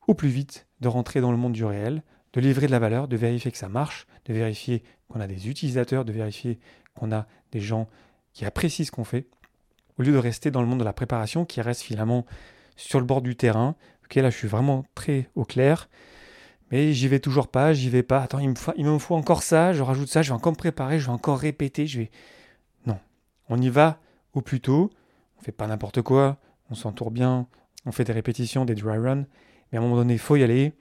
au 0.08 0.14
plus 0.14 0.30
vite 0.30 0.68
de 0.80 0.88
rentrer 0.88 1.20
dans 1.20 1.32
le 1.32 1.38
monde 1.38 1.54
du 1.54 1.66
réel, 1.66 2.04
de 2.34 2.42
livrer 2.42 2.68
de 2.68 2.72
la 2.72 2.80
valeur, 2.80 3.08
de 3.08 3.18
vérifier 3.18 3.52
que 3.52 3.58
ça 3.58 3.70
marche, 3.70 4.08
de 4.26 4.34
vérifier 4.34 4.84
qu'on 5.08 5.20
a 5.20 5.28
des 5.28 5.50
utilisateurs, 5.50 6.06
de 6.06 6.12
vérifier 6.12 6.60
qu'on 6.96 7.12
a 7.12 7.28
des 7.52 7.60
gens 7.60 7.88
qui 8.34 8.46
apprécient 8.46 8.86
ce 8.86 8.92
qu'on 8.92 9.04
fait, 9.04 9.28
au 9.98 10.04
lieu 10.04 10.12
de 10.12 10.18
rester 10.18 10.52
dans 10.52 10.62
le 10.62 10.68
monde 10.68 10.80
de 10.80 10.84
la 10.84 10.94
préparation 10.94 11.46
qui 11.46 11.62
reste 11.62 11.82
finalement 11.82 12.26
sur 12.76 13.00
le 13.00 13.06
bord 13.06 13.22
du 13.22 13.36
terrain. 13.36 13.76
Ok, 14.06 14.16
là 14.16 14.30
je 14.30 14.38
suis 14.38 14.48
vraiment 14.48 14.86
très 14.96 15.30
au 15.36 15.46
clair, 15.46 15.90
mais 16.72 16.94
j'y 16.94 17.08
vais 17.08 17.20
toujours 17.20 17.48
pas, 17.48 17.74
j'y 17.74 17.90
vais 17.90 18.04
pas. 18.04 18.22
Attends, 18.22 18.40
il 18.40 18.50
me, 18.50 18.56
faut, 18.56 18.74
il 18.78 18.86
me 18.86 18.98
faut 18.98 19.16
encore 19.16 19.44
ça, 19.44 19.74
je 19.74 19.82
rajoute 19.82 20.10
ça, 20.10 20.22
je 20.22 20.30
vais 20.30 20.36
encore 20.36 20.54
me 20.54 20.58
préparer, 20.58 21.00
je 21.00 21.06
vais 21.06 21.12
encore 21.12 21.40
répéter, 21.40 21.88
je 21.88 22.00
vais. 22.00 22.12
Non, 22.86 23.00
on 23.50 23.62
y 23.62 23.70
va 23.70 24.00
au 24.34 24.42
plus 24.42 24.60
tôt, 24.60 24.92
on 25.40 25.44
fait 25.44 25.52
pas 25.52 25.68
n'importe 25.68 26.02
quoi, 26.02 26.38
on 26.70 26.76
s'entoure 26.76 27.12
bien, 27.12 27.48
on 27.86 27.92
fait 27.92 28.04
des 28.04 28.14
répétitions, 28.14 28.66
des 28.66 28.76
dry 28.76 28.98
runs, 28.98 29.26
mais 29.72 29.78
à 29.78 29.82
un 29.82 29.84
moment 29.84 29.98
donné, 29.98 30.14
il 30.14 30.20
faut 30.20 30.36
y 30.36 30.44
aller. 30.44 30.74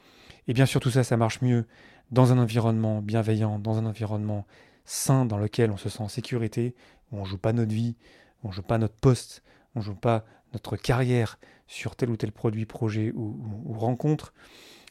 Et 0.48 0.54
bien 0.54 0.66
sûr, 0.66 0.80
tout 0.80 0.90
ça, 0.90 1.04
ça 1.04 1.16
marche 1.16 1.40
mieux 1.42 1.66
dans 2.10 2.32
un 2.32 2.38
environnement 2.38 3.00
bienveillant, 3.00 3.58
dans 3.58 3.78
un 3.78 3.86
environnement 3.86 4.46
sain 4.84 5.24
dans 5.24 5.38
lequel 5.38 5.70
on 5.70 5.76
se 5.76 5.88
sent 5.88 6.02
en 6.02 6.08
sécurité, 6.08 6.74
où 7.10 7.18
on 7.18 7.24
joue 7.24 7.38
pas 7.38 7.52
notre 7.52 7.72
vie, 7.72 7.96
on 8.42 8.50
joue 8.50 8.62
pas 8.62 8.78
notre 8.78 8.94
poste, 8.94 9.42
on 9.74 9.80
joue 9.80 9.94
pas 9.94 10.24
notre 10.52 10.76
carrière 10.76 11.38
sur 11.66 11.96
tel 11.96 12.10
ou 12.10 12.16
tel 12.16 12.32
produit, 12.32 12.66
projet 12.66 13.12
ou, 13.14 13.72
rencontre. 13.74 14.32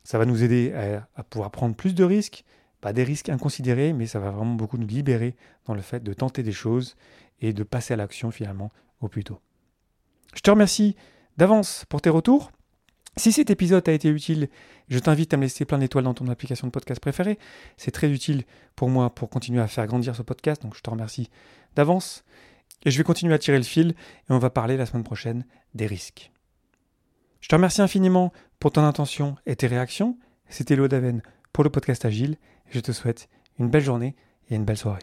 Ça 0.04 0.18
va 0.18 0.26
nous 0.26 0.44
aider 0.44 0.74
à, 0.74 1.08
à, 1.16 1.24
pouvoir 1.24 1.52
prendre 1.52 1.76
plus 1.76 1.94
de 1.94 2.04
risques, 2.04 2.44
pas 2.82 2.94
des 2.94 3.04
risques 3.04 3.30
inconsidérés, 3.30 3.94
mais 3.94 4.08
ça 4.08 4.20
va 4.20 4.32
vraiment 4.32 4.56
beaucoup 4.56 4.78
nous 4.78 4.88
libérer 4.88 5.36
dans 5.66 5.76
le 5.76 5.82
fait 5.82 6.04
de 6.04 6.14
tenter 6.14 6.42
des 6.42 6.52
choses 6.52 6.96
et 7.40 7.54
de 7.54 7.64
passer 7.64 7.94
à 7.94 7.98
l'action 7.98 8.32
finalement 8.32 8.72
au 9.00 9.08
plus 9.08 9.24
tôt. 9.24 9.40
Je 10.34 10.42
te 10.42 10.50
remercie 10.50 10.96
d'avance 11.38 11.86
pour 11.90 12.02
tes 12.02 12.10
retours. 12.10 12.52
Si 13.18 13.34
cet 13.34 13.50
épisode 13.50 13.84
t'a 13.84 13.92
été 13.92 14.08
utile, 14.08 14.48
je 14.88 14.98
t'invite 14.98 15.34
à 15.34 15.38
me 15.38 15.44
laisser 15.44 15.66
plein 15.66 15.78
d'étoiles 15.78 16.06
dans 16.06 16.14
ton 16.14 16.28
application 16.30 16.68
de 16.68 16.72
podcast 16.72 17.02
préférée. 17.02 17.38
C'est 17.76 17.92
très 17.92 18.10
utile 18.10 18.46
pour 18.76 18.90
moi 18.90 19.14
pour 19.14 19.30
continuer 19.30 19.62
à 19.62 19.68
faire 19.68 19.86
grandir 19.86 20.16
ce 20.16 20.22
podcast, 20.22 20.62
donc 20.62 20.76
je 20.76 20.82
te 20.82 20.90
remercie 20.90 21.30
d'avance. 21.76 22.24
Et 22.86 22.92
je 22.92 22.98
vais 22.98 23.04
continuer 23.04 23.34
à 23.34 23.40
tirer 23.40 23.58
le 23.58 23.64
fil 23.64 23.90
et 23.90 24.32
on 24.32 24.40
va 24.40 24.50
parler 24.50 24.78
la 24.78 24.86
semaine 24.86 25.04
prochaine 25.04 25.46
des 25.74 25.88
risques. 25.88 26.32
Je 27.40 27.48
te 27.48 27.56
remercie 27.56 27.82
infiniment 27.82 28.32
pour 28.60 28.72
ton 28.72 28.84
intention 28.84 29.36
et 29.46 29.56
tes 29.56 29.68
réactions. 29.68 30.18
C'était 30.48 30.76
Léo 30.76 30.88
Daven 30.88 31.22
pour 31.54 31.64
le 31.64 31.70
podcast 31.70 32.06
Agile. 32.06 32.38
Je 32.70 32.80
te 32.80 32.92
souhaite 32.92 33.30
une 33.60 33.70
belle 33.70 33.84
journée 33.84 34.16
et 34.50 34.56
une 34.56 34.66
belle 34.66 34.78
soirée. 34.78 35.00